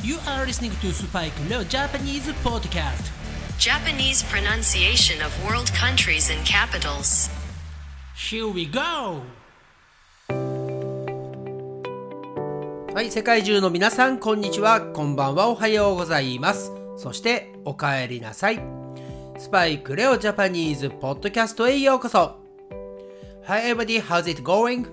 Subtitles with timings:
[0.00, 3.10] You are listening to Spike Leo Japanese Podcast.
[3.58, 7.28] Japanese pronunciation of world countries and capitals.
[8.14, 9.22] Here we go!
[12.94, 16.70] はい、世界中の皆さん、こんにちは、こんばんは、おはようございます。
[16.96, 18.60] そして、お帰りなさい。
[19.36, 22.36] スパイクレオジャパニーズポッドキャストへようこそ。
[23.48, 24.86] Hi everybody, how's it going?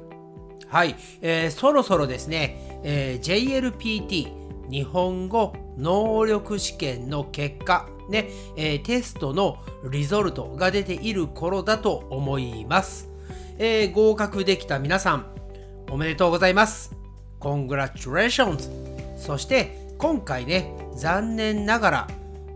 [0.67, 9.57] はい、えーそろそろですね、えー JLPT 日本語能力試験の結果、ね、えーテストの
[9.89, 13.09] リゾルトが出ている頃だと思います。
[13.57, 15.27] えー合格できた皆さん、
[15.89, 16.95] おめでとうございます。
[17.39, 18.69] Congratulations!
[19.17, 22.07] そして今回ね、残念ながら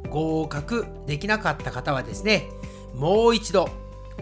[0.10, 2.50] 合格できなかった方はですね、
[2.96, 3.70] もう一度、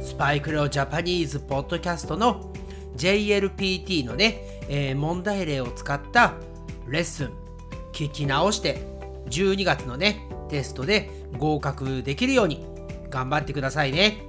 [0.01, 2.51] スパイクレオジャパニーズポッドキャストの
[2.95, 6.33] JLPT のね、えー問題例を使った
[6.87, 7.46] レッスン
[7.97, 8.77] 聞き直して
[9.31, 11.09] 12月のねテストで
[11.39, 12.63] 合格できるように
[13.09, 14.21] 頑張ってくださいね。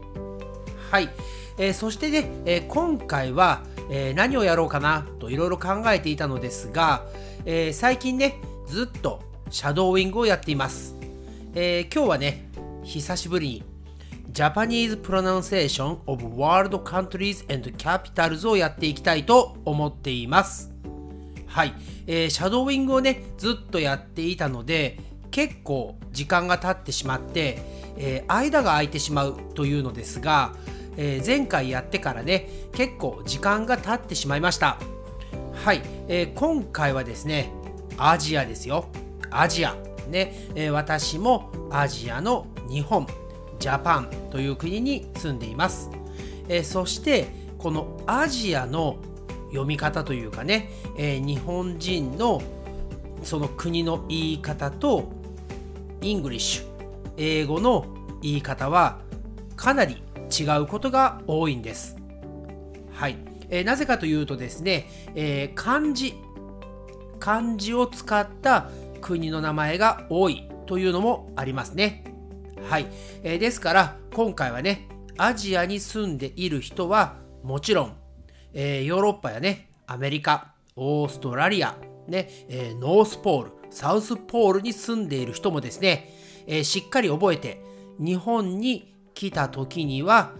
[0.90, 1.10] はい、
[1.58, 7.04] えーそしてね、えー今回は、えー何をやろうかなといろいろ考えていたのですが、
[7.44, 10.96] えー最近ねずっとシャドーイングをやっています、
[11.54, 12.48] えー今日はね
[12.84, 13.64] 久しぶりに
[14.32, 20.77] Japanese Pronunciation of World Countries and Capitals をやっていきたいと思っています。
[21.48, 21.74] はい、
[22.06, 27.58] えーシャドーイングをねずっとやっていたので結構時間が経ってしまって、
[27.96, 30.54] えー間が空いてしまうというのですが、
[30.96, 34.78] えー前回やってからね結構時間が経ってしまいました。
[35.54, 37.50] はい、えー今回はですね
[37.96, 38.86] アジアですよ。
[39.30, 39.76] アジア。
[40.08, 43.06] ね、え私もアジアの日本
[43.58, 45.90] Japan という国に住んでいます、
[46.48, 47.26] えそして
[47.58, 48.96] このアジアの
[49.48, 52.42] 読み方というかね、えー日本人の
[53.22, 55.10] その国の言い方と
[56.00, 56.64] English
[57.16, 57.86] 英語の
[58.22, 59.00] 言い方は
[59.56, 61.96] かなり違うことが多いんです。
[62.92, 63.16] はい、
[63.48, 66.14] えーなぜかというとですね、えー漢字
[67.18, 68.70] 漢字を使った
[69.00, 72.04] 国の名前が多いというのもありますね。
[72.68, 72.86] はい、
[73.22, 77.96] えーですから今回はねアジアに住んでいる人はもちろん、
[78.52, 81.76] えーヨーロッパやねアメリカオーストラリア、
[82.06, 86.14] ねえーノースポールサウスポールに住んでいる人もですね、
[86.46, 87.62] えーしっかり覚えて
[87.98, 90.32] 日本に来た時には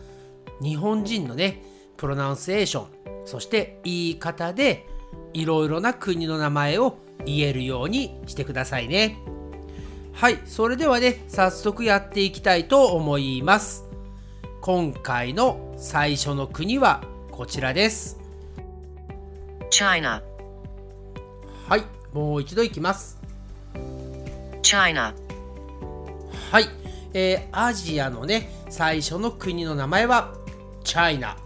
[0.63, 1.63] 日本人のね
[1.97, 2.87] プロナンセーション
[3.27, 4.87] そして言い方で
[5.35, 9.19] いろいろな国の名前を言えるようにしてくださいね。
[10.13, 13.85] はいそれではね早速やっていきたいと思います。
[14.61, 17.03] 今回の最初の国は
[17.39, 18.19] こちらです。
[19.71, 20.25] China,
[21.69, 23.17] はいもう一度いきます。
[24.61, 25.15] China,
[26.51, 26.65] はい、
[27.15, 30.35] えーアジアのね最初の国の名前は
[30.83, 31.37] チャイナ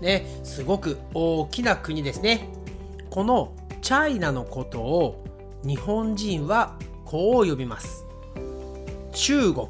[0.00, 2.48] ねすごく大きな国ですね。
[3.10, 5.22] このチャイナのことを
[5.62, 8.06] 日本人はこう呼びます。
[9.12, 9.68] 中国。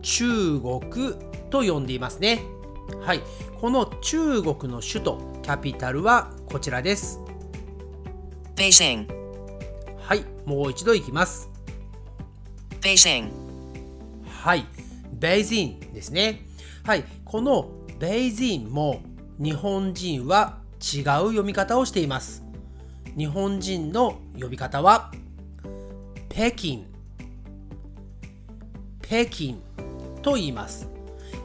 [0.00, 0.80] 中国
[1.50, 2.40] と呼んでいますね
[3.00, 3.22] はい。
[3.60, 7.20] この中国の首都キャピタルはこちらです。
[8.54, 9.06] Beijing,
[9.98, 10.24] はい。
[10.44, 11.50] もう一度いきます。
[12.80, 13.30] Beijing,
[14.46, 14.64] はい、
[15.12, 16.46] ベイジンですね。
[16.84, 19.02] はい、このベイジンも
[19.40, 22.44] 日本人は違う読み方をしています。
[23.18, 25.10] 日本人の呼び方は
[26.28, 26.84] 北京、
[29.02, 29.56] 北京
[30.22, 30.88] と言います。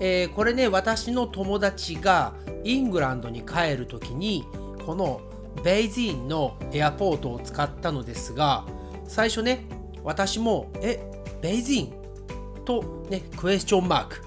[0.03, 4.43] えーこれね、私の友達がイングランドに帰るときに
[4.83, 5.21] この
[5.63, 8.65] ベイジーンのエアポートを使ったのですが
[9.07, 9.67] 最初ね
[10.03, 10.99] 私もえ
[11.39, 12.65] ベイジーン？
[12.65, 14.23] とねクエスチョンマーク。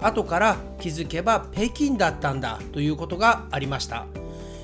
[0.00, 4.06] 後から気づけば北京だったんだということがありました、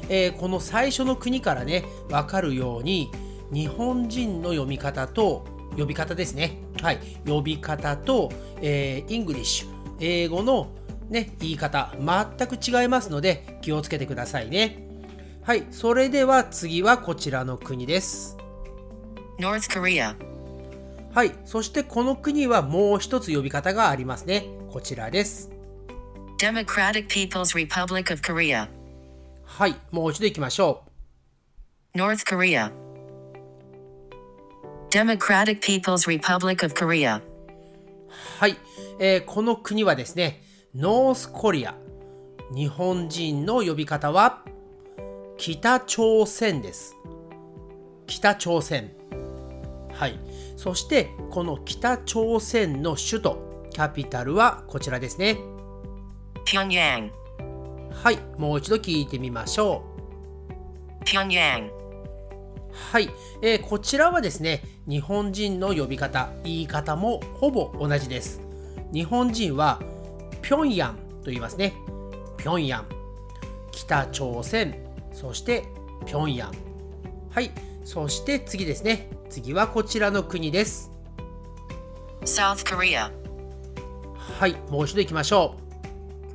[0.09, 3.12] えーこの最初の国からね分かるように
[3.52, 5.44] 日本人の読み方と
[5.79, 6.58] 呼び方ですね。
[6.82, 6.99] はい。
[7.25, 10.70] 呼び方と、えー English 英語の
[11.08, 14.88] ね言い方全く違いますので気をつけてくださいね
[15.43, 18.37] はいそれでは次はこちらの国です
[19.38, 20.14] North Korea,
[21.12, 21.32] はい。
[21.44, 24.44] そしてこの国はもう一つ呼び方がありますね。
[24.70, 25.50] こちらです。
[26.38, 28.69] Democratic People's Republic of Korea,
[29.44, 29.75] はい。
[29.91, 30.85] もう一度行きましょ
[31.97, 32.70] North Korea,
[34.91, 37.30] Democratic People's Republic of Korea。
[39.02, 40.43] えーこの国はですね、
[40.75, 41.75] ノースコリア。
[42.55, 44.44] 日本人の呼び方は
[45.38, 46.94] 北朝鮮です。
[48.06, 48.93] 北朝鮮。
[49.94, 50.20] はい。
[50.55, 55.38] そしてこの北朝鮮の首都、キャピタルはこちらですね。
[56.44, 57.11] 平壌。
[57.94, 58.19] はい。
[58.37, 59.82] もう一度聞いてみましょ
[61.00, 61.05] う。
[61.06, 61.70] 平壌。
[62.70, 63.08] はい、
[63.41, 68.50] えー、こちらはですね、日本人の呼び方、言い方もほぼ同じです。
[68.92, 69.81] 日本人は、
[70.42, 71.75] 平壌と言いますね。
[72.38, 72.84] 平壌。
[73.70, 74.75] 北朝鮮、
[75.12, 75.64] そして
[76.06, 76.46] 平壌。
[77.31, 77.50] はい、
[77.84, 79.10] そして次ですね。
[79.28, 80.90] 次はこちらの国です。
[82.22, 83.10] South Korea
[84.38, 85.56] はい、もう一度行きましょ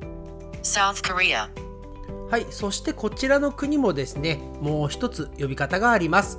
[0.02, 0.62] う。
[0.62, 1.48] South Korea
[2.30, 6.38] はい、そしてこちらの国もですね、もう一つ呼び方があります。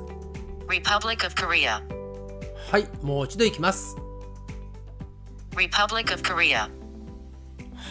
[0.67, 1.81] Republic of Korea
[2.71, 3.95] はい、もう一度いきます。
[5.57, 6.69] Republic of Korea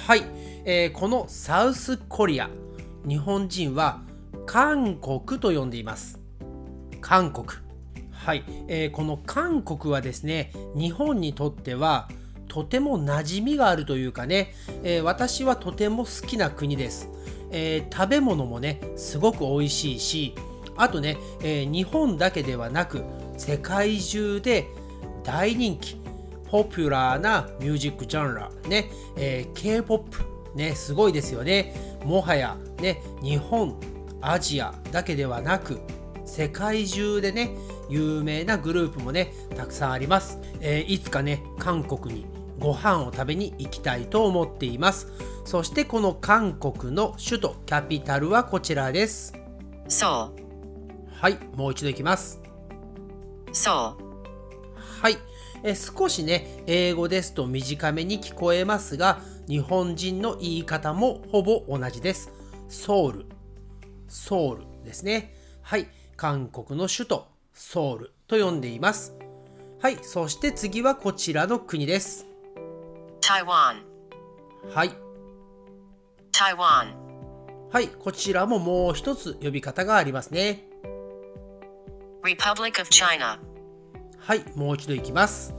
[0.07, 0.23] はい、
[0.65, 2.49] えー、このサウスコリア、
[3.05, 4.03] 日本人は
[4.47, 6.21] 韓国と呼んでいます。
[7.01, 7.49] 韓国。
[8.13, 12.09] はい、えー、この韓国はですね、日本にとっては
[12.47, 14.55] とても馴染みがあるというかね、
[14.85, 17.09] えー、私はとても好きな国です。
[17.51, 20.35] えー、食べ物もね、すごく美味しいし、
[20.77, 23.03] あとね、えー、日本だけではなく、
[23.37, 24.69] 世界中で
[25.25, 26.06] 大人気、
[26.51, 30.23] ポピュラーなミュージックジャンル、ね、えー、K-POP、
[30.55, 31.75] ね、すごいですよね。
[32.05, 33.79] もはや、ね、日本、
[34.21, 35.81] アジアだけではなく、
[36.25, 37.51] 世界中でね、
[37.89, 40.39] 有名なグループもね、たくさんあります。
[40.61, 42.27] えー、いつかね、韓国に
[42.59, 45.09] ご飯を食べに行きたいと思っています。
[45.45, 49.35] そしてこの韓国の首都キャピタルはこちらです。
[49.89, 50.47] そう。
[51.13, 52.41] はい、もう一度いきます。
[53.53, 54.07] そう。
[55.01, 55.17] はい、
[55.63, 62.33] え少しね、英語ですと短めに聞こえますが、日本人の言い方もほぼ同じです。
[62.69, 63.27] ソウル。
[64.09, 65.35] ソウルですね。
[65.63, 69.15] はい、韓国の首都、ソウルと呼んでいます。
[69.81, 72.27] はい、そして次はこちらの国です。
[73.21, 73.83] 台湾。
[74.73, 74.91] はい。
[76.33, 76.95] 台湾。
[77.71, 80.65] はい、こちらももう一つ呼び方がありますね。
[82.23, 83.39] Republic of China。
[84.27, 85.55] はい、もう一度いきます。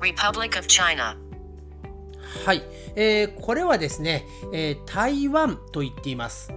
[0.00, 1.16] Republic of China。
[2.46, 2.62] はい、
[2.94, 6.52] えー、これはですね、えー、台湾と言っています。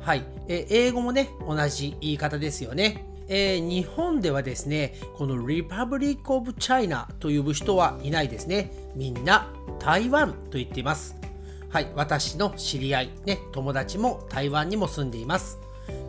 [0.00, 3.06] はい、えー、英語もね、同じ言い方ですよね。
[3.28, 8.72] えー、日本ではですね、この Republic of China と呼ぶ人はいないですね。
[8.96, 11.14] みんな台湾と言っています。
[11.68, 15.60] はい、私の知り合い、ね、友達も台湾にも住んでいます。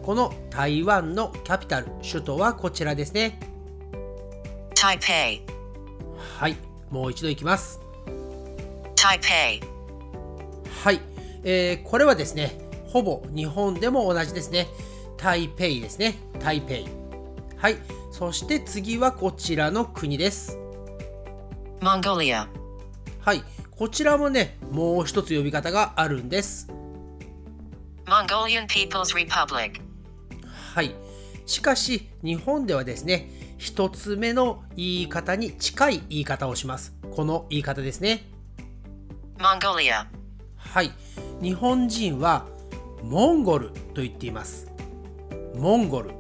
[0.01, 3.53] この台湾のキャピタル、首都はこちらですね。
[4.75, 5.41] 台北。
[6.37, 6.57] はい、
[6.91, 7.79] もう一度いきます。
[8.95, 9.31] 台北。
[10.83, 10.99] はい、
[11.43, 14.67] えー、これはですね、ほぼ日本でも同じですね。
[15.17, 16.15] 台北ですね。
[16.39, 16.75] 台北。
[17.57, 17.77] はい、
[18.11, 20.57] そして次はこちらの国です。
[21.81, 22.47] モンゴリア。
[23.21, 26.67] はい、こちらもね、もう一つ呼び方があるんです。
[28.05, 29.79] Mongolian People's Republic
[30.73, 30.93] はい。
[31.45, 36.93] しかし、日本ではですね、一つ目の言い方に近い言い方をします。
[37.11, 38.25] この言い方ですね。
[39.37, 40.05] Mongolia
[40.55, 40.91] はい。
[41.41, 42.45] 日本人は
[43.03, 44.71] モンゴルと言っています。
[45.55, 46.11] モンゴル。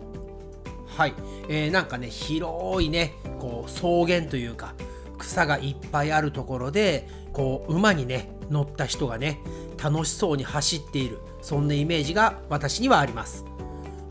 [0.87, 1.13] はい。
[1.49, 4.73] えー、なんかね、広いね、こう草原というか、
[5.17, 9.39] 草がいっぱいあるところでこう馬にね乗った人がね
[9.81, 13.45] 楽しそうに走っているそんなイメージが私にはあります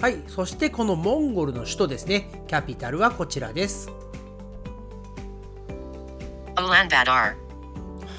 [0.04, 3.90] はいそしてこのモンゴルの首都ですねキャピタルはこちらです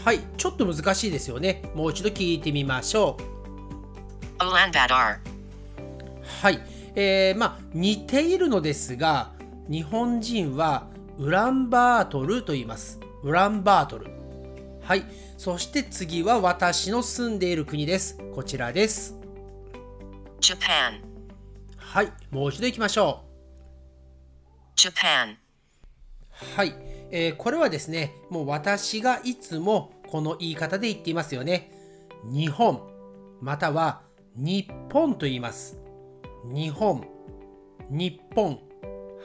[0.04, 3.24] はいちょっと難しいですよねもう一度聞いてみましょう
[6.42, 6.60] はい
[6.96, 9.34] えー、まあ似ているのですが
[9.70, 10.88] 日本人は
[11.20, 13.00] ウランバートルと言います。
[13.22, 14.08] ウランバートル。
[14.82, 15.06] はい。
[15.38, 18.18] そして次は私の住んでいる国です。
[18.34, 19.16] こちらです。
[20.42, 21.05] Japan
[21.96, 22.12] はい。
[22.30, 23.22] もう一度行きましょ
[24.76, 24.78] う。
[24.78, 25.36] Japan
[26.58, 26.76] はい。
[27.10, 31.72] えー、これはですね、もう私がいつもこの言い方で言っていますよね。
[32.26, 32.82] 日本、
[33.40, 34.02] または
[34.36, 35.80] 日本と言います。
[36.44, 37.08] 日本、
[37.90, 38.60] 日本、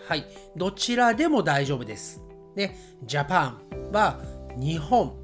[0.06, 0.24] はい、
[0.54, 2.22] どちらでも大丈夫です。
[2.54, 4.20] ね、ジャパンは
[4.56, 5.16] 日本、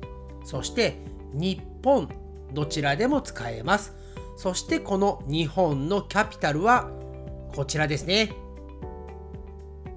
[0.44, 0.96] そして
[1.32, 2.08] 日本、
[2.52, 3.94] どちらでも使えます。
[4.36, 6.90] そしてこの日本のキャピタルは
[7.56, 8.28] こちらですね。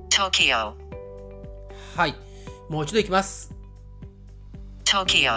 [0.10, 0.74] 東京。
[1.94, 2.16] はい、
[2.70, 3.54] もう一度いきます。
[4.86, 5.30] 東京。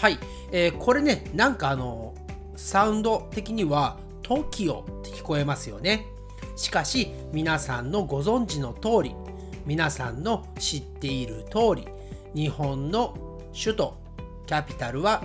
[0.00, 0.18] はい、
[0.50, 2.14] えー、これね、なんかあの、
[2.56, 6.06] サウンド的には TOKIO って聞こえますよね。
[6.56, 9.14] しかし皆さんのご存知の通り
[9.66, 11.86] 皆さんの知っている通り
[12.34, 13.14] 日本の
[13.52, 13.98] 首都
[14.46, 15.22] キャピタルは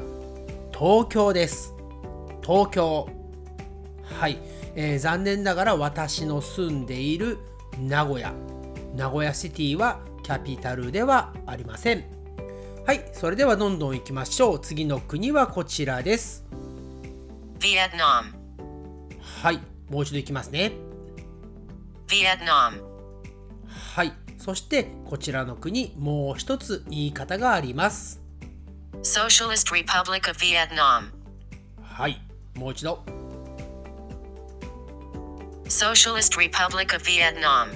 [0.77, 1.73] 東京です
[2.41, 3.09] 東京
[4.05, 4.37] はい、
[4.75, 7.37] えー、残念ながら私の住んでいる
[7.79, 8.33] 名古屋。
[8.95, 12.05] 名古屋シティはキャピタルではありません。
[12.85, 13.03] はい。
[13.13, 14.59] それではどんどん行きましょう。
[14.59, 16.45] 次の国はこちらです。
[17.59, 18.45] ビエナム
[19.19, 19.59] はい。
[19.89, 20.71] もう一度いきますね。
[22.07, 22.83] ビエナム
[23.67, 24.13] はい。
[24.37, 28.21] そしてこちらの国もう一つ言い方があります。
[31.81, 32.21] はい。
[32.55, 33.03] もう一度
[35.67, 37.69] Socialist Republic of Vietnam.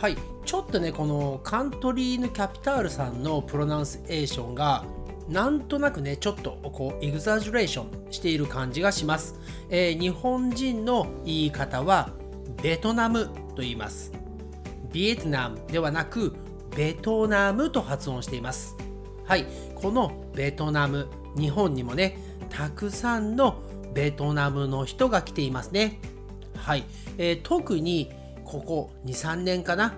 [0.00, 0.16] はい。
[0.44, 4.84] ちょっとねこのカントリーヌ・キャピタールさんのプロナンスエーションが
[5.28, 9.34] なんとなくねちょっとこうエグザジュレーションしている感じがします、
[9.70, 12.10] えー、日本人の言い方は
[12.62, 14.12] ベトナムと言います。
[14.92, 16.34] ビエトナムではなく
[16.76, 18.76] ベトナムと発音しています。
[19.24, 19.46] はい。
[19.74, 21.08] このベトナム
[21.38, 23.62] 日本にもねたくさんの
[23.94, 26.00] ベトナムの人が来ていますね。
[26.66, 26.84] はい、
[27.16, 28.10] えー、特に
[28.44, 29.94] ここ23年かな。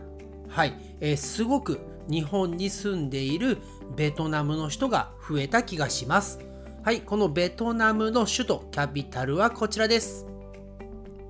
[0.50, 3.56] はい、えー、すごく日本に住んでいる
[3.96, 6.40] ベトナムの人が増えた気がします。
[6.84, 7.00] はい。
[7.00, 10.26] このベトナムの首都キャピタルはこちらです。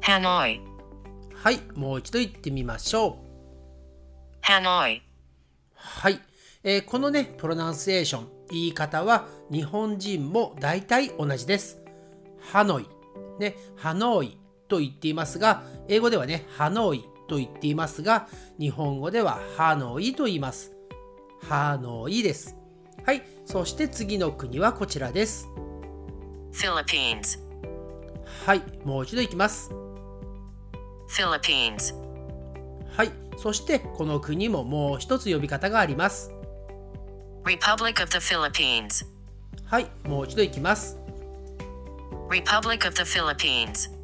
[0.01, 0.61] ハノイ。
[1.33, 1.61] はい。
[1.77, 3.15] もう一度言ってみましょう。
[4.41, 5.03] ハノイ。
[5.73, 6.21] はい、
[6.65, 11.81] えー、このねプロナンセエーション言い方は日本人も大体同じです。
[12.41, 12.89] ハノイ。
[13.39, 13.55] ね。
[13.77, 14.37] ハノイ
[14.69, 18.27] と言っていますが英語ではねハノイと言っていますが、
[18.59, 20.73] 日本語ではハノイと言います。
[21.47, 22.57] ハノイです。
[23.05, 25.47] はい、そして次の国はこちらです。
[26.53, 27.39] Philippines
[28.47, 29.71] はい、もう一度いきます。
[31.09, 31.95] Philippines
[32.97, 36.33] はい、そしてこの国ももう一つ呼び方があります。
[37.45, 39.07] Republic of the Philippines
[39.65, 40.99] はい、もう一度いきます。
[42.31, 43.98] Republic of the Philippines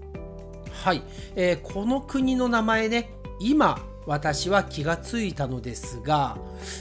[0.85, 1.03] はい、
[1.35, 6.37] えー、この国の名前ね今私は気がついたのですが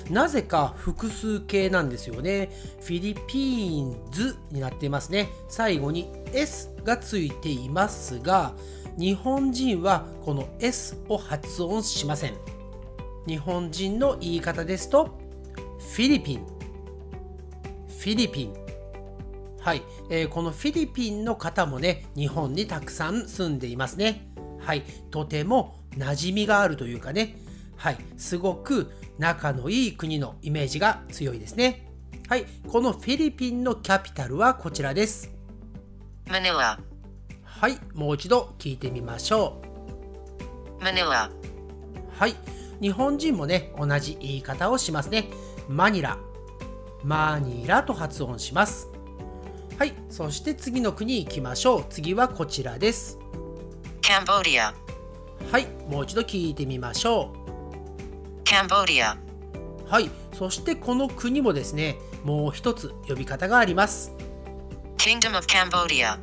[0.09, 2.51] なぜか複数形なんですよね。
[2.81, 5.29] フィリピーンズになっていますね。
[5.47, 8.51] 最後に S がついていますが
[8.97, 12.33] 日本人はこの S を発音しません。
[13.25, 15.17] 日本人の言い方ですと
[15.79, 16.39] フィリピン。
[17.87, 18.62] フィリピン。
[19.63, 24.27] はい、えー、このフィリピンの方もね、日本にたくさん住んでいますね。
[24.59, 27.37] はい、とても馴染みがあるというかね、
[27.77, 31.87] はい、すごく仲のいい国のイメージが強いですね。
[32.27, 35.31] はい、このフィリピンのキャピタルはこちらです。
[36.29, 36.77] マニラ。
[37.43, 39.61] はい、もう一度聞いてみましょ
[40.81, 40.83] う。
[40.83, 41.29] マニラ。
[42.11, 42.35] はい、
[42.81, 45.29] 日本人もね、同じ言い方をしますね。
[45.69, 46.17] マニラ。
[47.01, 48.92] マニラと発音します。
[49.77, 51.85] はい、そして次の国行きましょう。
[51.89, 53.17] 次はこちらです。
[54.07, 54.73] カンボディア。
[55.51, 58.43] はい、もう一度聞いてみましょう。
[58.47, 59.17] カンボディア。
[59.87, 64.13] はい、そしてこの国もですね、もう一つ呼び方があります。
[64.97, 66.19] Kingdom of Cambodia。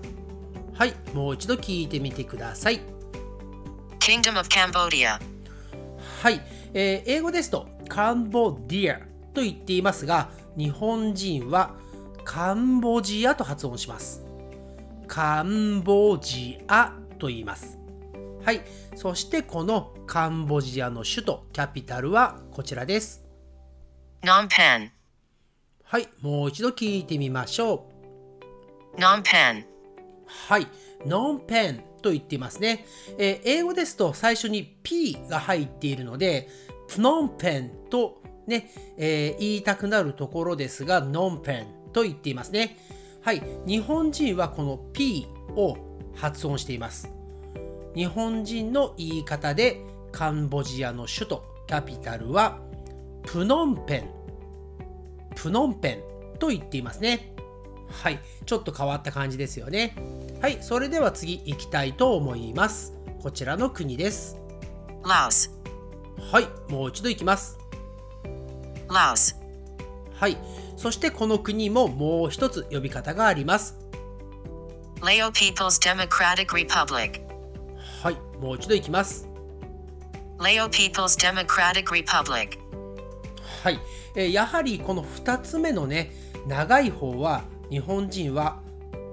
[0.73, 2.81] はい、もう一度聞いてみてください。
[3.99, 5.19] Kingdom of Cambodia。
[6.23, 6.41] はい、
[6.73, 9.01] えー、英語ですとカンボディア
[9.35, 11.75] と言っていますが、日本人は
[12.25, 14.25] カンボジアと発音します。
[15.07, 17.79] カンボジアと言います。
[18.45, 18.63] はい。
[18.95, 23.25] そしてこのカンボジアの首都、キャピタルはこちらです。
[24.23, 24.93] ノンペン。
[25.83, 26.09] はい。
[26.21, 27.87] もう一度聞いてみましょ
[28.97, 29.01] う。
[29.01, 29.67] ノンペン。
[30.27, 30.67] はい。
[31.07, 32.87] ノンペンと言っていますね。
[33.19, 36.49] えー、英語ですと最初に P が入っているので、
[36.89, 42.77] プノンペンとね、えー、言いたくなるところですが、ノンペンと言っていますね。
[43.23, 45.77] はい、日本人はこの P を
[46.15, 47.11] 発音しています。
[47.95, 49.81] 日本人の言い方で
[50.13, 52.59] カンボジアの首都キャピタルは
[53.25, 54.11] プノンペン
[55.35, 56.03] プノンペ
[56.35, 57.35] ンと言っていますね。
[57.89, 59.95] はい、ちょっと変わった感じですよね。
[60.41, 62.95] はい、それでは次行きたいと思います。
[63.23, 64.37] こちらの国です。
[65.05, 65.51] ラオス。
[66.33, 67.59] はい、もう一度行きます。
[68.89, 69.37] ラオス。
[70.15, 70.37] はい、
[70.81, 73.77] そしてこの国ももう一つ呼び方があります。
[78.03, 79.29] はい、もう一度いきます。
[83.63, 83.79] はい、
[84.17, 86.13] えー、やはりこの2つ目のね、
[86.49, 88.63] 長い方は日本人は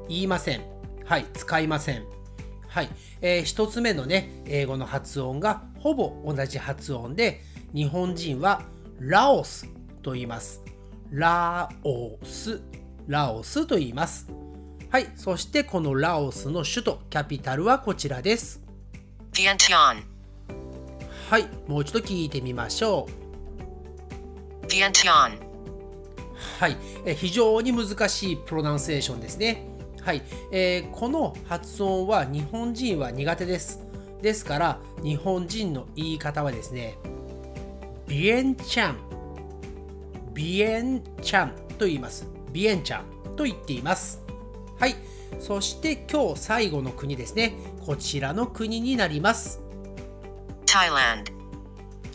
[0.07, 0.61] 言いません。
[1.03, 2.05] はい、使いません。
[2.69, 7.41] はい、えー、1つ目のね、英語の発音がほぼ同じ発音で、
[7.73, 8.61] 日本人は
[9.01, 9.67] ラオス
[10.01, 10.63] と言います。
[11.11, 12.61] ラオス、
[13.07, 14.27] ラオスと言います。
[14.89, 18.61] はい、そしてこのラオスの首都、キャピタルはこちらです。
[19.33, 20.03] ビエンチャン。
[21.29, 23.07] はい、もう一度聞いてみましょ
[24.63, 24.67] う。
[24.67, 25.39] ビエンチャン。
[26.59, 29.65] はい、え非常に難しいプロナンセーションですね。
[30.01, 33.79] はい、えー、この発音は日本人は苦手です。
[34.21, 36.97] ですから、日本人の言い方はですね、
[38.07, 39.06] ビエンチャン、
[40.37, 42.27] ビエンチャンと言います。
[42.53, 44.21] ビエンチャンと言っています。
[44.79, 44.93] はい、
[45.39, 47.53] そして今日最後の国ですね。
[47.83, 49.59] こちらの国になります。
[50.67, 51.31] Thailand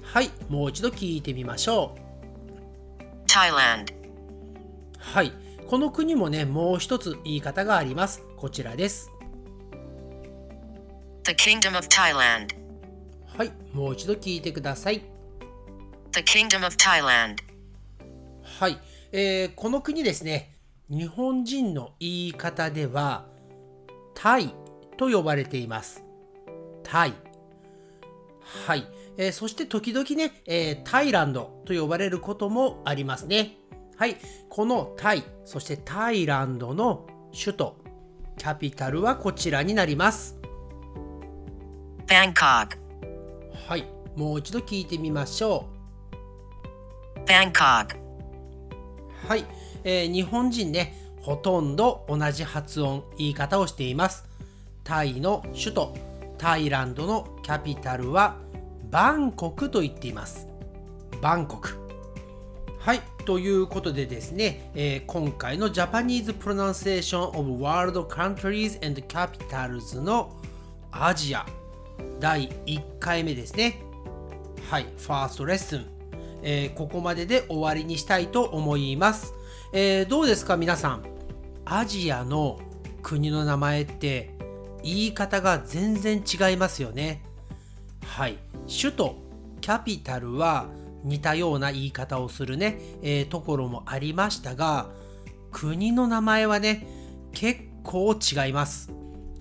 [0.05, 3.29] はい、もう一度聞いてみましょう。
[3.29, 3.93] Thailand
[5.00, 5.33] はい。
[5.67, 8.23] この国もね、もう一つ言い方があります。
[8.37, 9.11] こちらです。
[11.25, 12.55] The Kingdom of Thailand
[13.37, 13.50] はい。
[13.73, 15.02] もう一度聞いてください。
[16.12, 17.51] The Kingdom of Thailand
[18.62, 18.78] はい。
[19.11, 20.57] えー、この国ですね、
[20.88, 23.26] 日本人の言い方では、
[24.14, 24.54] タイ
[24.97, 26.04] と呼ばれています。
[26.85, 27.14] タイ。
[28.64, 28.87] はい。
[29.16, 33.57] えー、そして時々ね、えー、タイランドと呼ばれることもありますね。
[33.97, 34.16] はい、
[34.49, 37.76] このタイ、そしてタイランドの首都、
[38.38, 40.38] キャピタルはこちらになります。
[42.07, 42.78] Bangkok
[43.66, 45.66] はい、もう一度聞いてみましょ
[47.16, 47.19] う。
[47.26, 48.01] Bangkok
[49.29, 49.45] はい、
[49.85, 54.25] えー、日本人ね、ほとんど同じ発音、言い方をしています。
[54.83, 55.95] タイの首都、
[56.38, 58.37] タイランドのキャピタルは
[58.91, 60.49] バンコクと言っています。
[61.21, 61.79] バンコク。
[62.81, 70.37] はい、ということでですね、えー、今回の Japanese Pronunciation of World Countries and Capitals の
[70.91, 71.47] アジア
[72.19, 73.81] 第1回目ですね。
[74.69, 75.87] はい、ファーストレッスン、
[76.42, 79.34] えー、ここまでで終わりにしたいと思います。
[79.73, 81.04] えー、どうですか皆さん？
[81.64, 82.60] アジアの
[83.02, 84.30] 国の名前って
[84.82, 87.23] 言い方が全然違いますよね。
[88.04, 88.36] はい、
[88.67, 89.17] 首都
[89.60, 90.67] キャピタルは
[91.04, 94.90] 似たような言い方をするね、えー、ところもありましたが、
[95.50, 96.86] 国の名前はね、
[97.32, 98.93] 結構違います。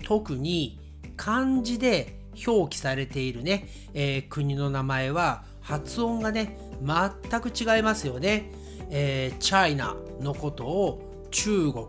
[0.04, 0.80] 特に
[1.16, 8.50] 漢字で表記されているね、えー、国の名前は発音がね、全く違いますよね。
[8.90, 11.86] えー、チャイナのことを中国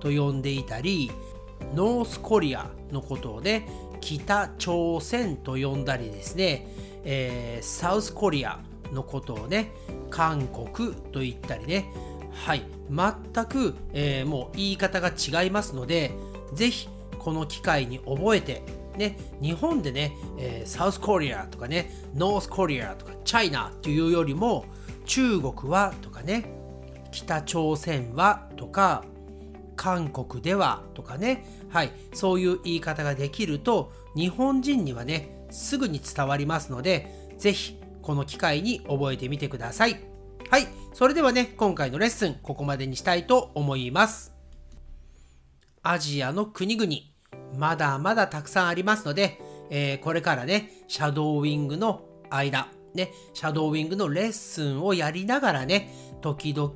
[0.00, 1.10] と呼んでいたり、
[1.74, 3.68] ノースコリアのことをね、
[4.00, 6.68] 北朝鮮と呼んだりですね、
[7.04, 8.60] えー、サウスコリア
[8.92, 9.72] のことをね
[10.10, 11.90] 韓国と言ったりね。
[12.32, 12.62] はい。
[12.88, 16.12] 全く、えー、もう言い方が違いますので
[16.54, 18.62] ぜひこの機会に覚えて
[18.96, 24.64] ね、日本でね、え、サウスコリアとかね、ノースコリアとかチャイナというよりも
[25.04, 26.46] 中国はとかね、
[27.12, 29.04] 北朝鮮はとか
[29.76, 40.00] 韓国ではとかね、はい、そういう言い方ができると日本人にはね、すぐに伝わりますので、ぜひこの機会に覚えてみてください。
[40.50, 40.66] はい。
[40.94, 44.32] それではね、今回のレッスン、ここまでにしたいと思います。
[45.82, 46.90] アジアの国々、
[47.54, 56.72] まだまだたくさんありますので、えー、これからね、シャドーウィングの間、ね、シャドーウィングのレッスンをやりながらね、時々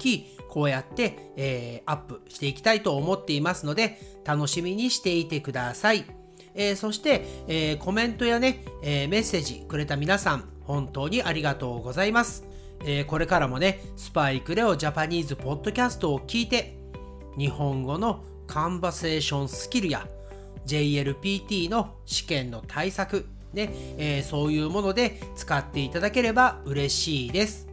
[0.48, 6.04] こうやって、えー、アップしていきたいと思っていますので、楽しみにしていてください。
[6.54, 12.44] えー、そして、えコメントやね、えメッセージくれた皆さん、本当にありがとうございます。
[12.84, 16.76] え、これからもね、スパイクレオジャパニーズポッドキャストを聞いて、
[17.38, 20.08] 日本語のカンバセーションスキルや
[20.70, 27.66] JLPT の試験の対策、ねえー、そういうもので使っていただければ嬉しいです。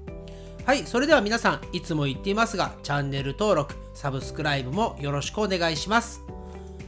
[0.66, 6.22] はい、それでは皆さん、いつも言っていますが、チャンネル登録、サブスクライブもよろしくお願いします。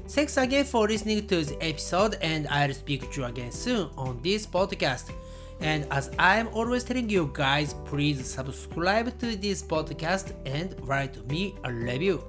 [0.08, 4.20] Thanks again for listening to this episode and I'll speak to you again soon on
[4.22, 5.14] this podcast.
[5.62, 11.56] And as I'm always telling you guys, please subscribe to this podcast and write me
[11.64, 12.24] a review.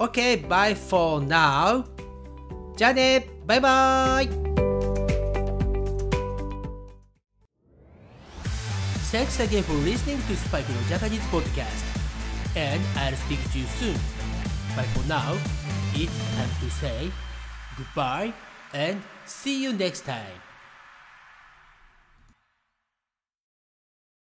[0.00, 1.84] Okay, bye for now.
[2.75, 4.29] じゃあねバイバイ
[9.11, 11.83] Thanks again for listening to Spike No Japanese podcast.
[12.55, 13.97] And I'll speak to you soon.
[14.75, 15.33] But for now,
[15.95, 17.11] it's time to say
[17.75, 18.33] goodbye
[18.71, 20.42] and see you next time.